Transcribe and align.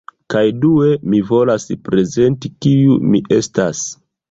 Kaj 0.33 0.41
due, 0.61 0.87
mi 1.13 1.19
volas 1.27 1.67
prezenti 1.89 2.53
kiu 2.67 2.99
mi 3.13 3.25
estas 3.41 3.87